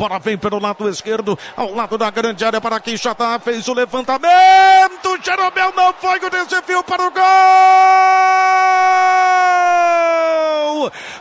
[0.00, 5.18] bola vem pelo lado esquerdo, ao lado da grande área para Quixadá, fez o levantamento,
[5.22, 7.20] Jeromel não foi o desafio para o gol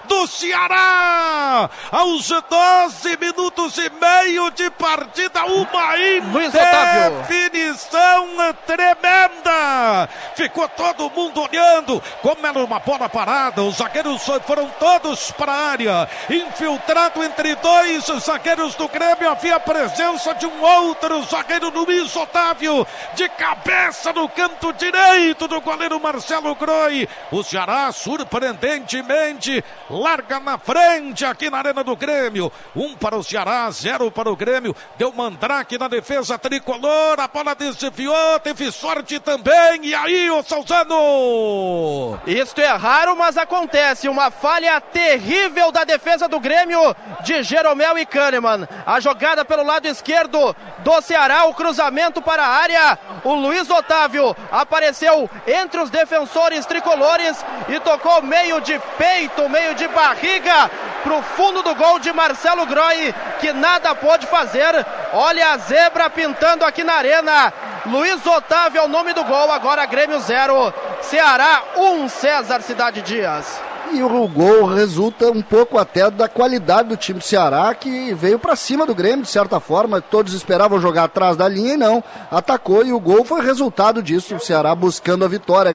[0.08, 5.98] do Ceará, aos 12 minutos e meio de partida, uma
[7.28, 8.28] indefinição
[8.66, 9.19] tremenda,
[10.40, 15.66] ficou todo mundo olhando, como era uma bola parada, os zagueiros foram todos para a
[15.72, 22.88] área, infiltrado entre dois zagueiros do Grêmio, havia presença de um outro zagueiro, Luiz Otávio,
[23.16, 27.06] de cabeça no canto direito do goleiro Marcelo Groi.
[27.32, 32.50] O Ceará, surpreendentemente, larga na frente aqui na Arena do Grêmio.
[32.74, 34.74] Um para o Ceará, zero para o Grêmio.
[34.98, 39.84] Deu mandrake na defesa tricolor, a bola desviou, teve sorte também.
[39.84, 42.20] E aí, o Salzano?
[42.26, 44.08] Isto é raro, mas acontece.
[44.08, 48.68] Uma falha terrível da defesa do Grêmio de Jeromel e Kahneman.
[48.86, 53.00] A jogada pelo lado esquerdo do Ceará, o cruzamento para a área.
[53.24, 59.88] O Luiz Otávio apareceu entre os defensores tricolores e tocou meio de peito, meio de
[59.88, 60.70] barriga
[61.04, 64.86] para o fundo do gol de Marcelo Groi, que nada pôde fazer.
[65.14, 67.54] Olha a zebra pintando aqui na arena.
[67.86, 73.02] Luiz Otávio é o nome do gol, agora Grêmio 0, Ceará 1, um, César Cidade
[73.02, 73.60] Dias.
[73.92, 78.38] E o gol resulta um pouco até da qualidade do time do Ceará, que veio
[78.38, 80.00] para cima do Grêmio, de certa forma.
[80.00, 82.04] Todos esperavam jogar atrás da linha e não.
[82.30, 84.36] Atacou e o gol foi resultado disso.
[84.36, 85.68] O Ceará buscando a vitória.